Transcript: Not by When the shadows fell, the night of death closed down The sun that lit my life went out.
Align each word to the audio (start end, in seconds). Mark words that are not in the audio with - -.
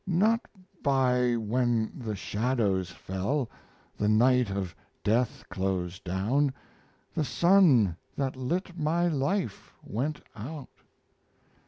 Not 0.07 0.47
by 0.81 1.35
When 1.35 1.91
the 1.95 2.15
shadows 2.15 2.89
fell, 2.89 3.51
the 3.97 4.07
night 4.09 4.49
of 4.49 4.75
death 5.03 5.43
closed 5.47 6.03
down 6.03 6.51
The 7.13 7.23
sun 7.23 7.95
that 8.15 8.35
lit 8.35 8.75
my 8.79 9.07
life 9.07 9.75
went 9.83 10.19
out. 10.35 10.69